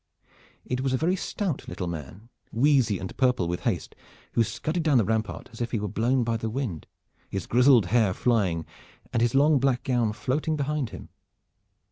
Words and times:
It 0.65 0.81
was 0.81 0.93
a 0.93 0.97
very 0.97 1.15
stout 1.15 1.67
little 1.67 1.85
man, 1.85 2.29
wheezy 2.51 2.97
and 2.97 3.15
purple 3.17 3.47
with 3.47 3.59
haste, 3.65 3.95
who 4.31 4.43
scudded 4.43 4.81
down 4.81 4.97
the 4.97 5.03
rampart 5.05 5.49
as 5.53 5.61
if 5.61 5.69
he 5.69 5.79
were 5.79 5.87
blown 5.87 6.23
by 6.23 6.37
the 6.37 6.49
wind, 6.49 6.87
his 7.29 7.45
grizzled 7.45 7.85
hair 7.85 8.11
flying 8.15 8.65
and 9.13 9.21
his 9.21 9.35
long 9.35 9.59
black 9.59 9.83
gown 9.83 10.11
floating 10.13 10.55
behind 10.55 10.89
him. 10.89 11.09